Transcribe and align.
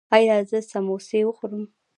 ایا 0.15 0.35
زه 0.49 0.57
سموسې 0.71 1.19
وخورم؟ 1.25 1.63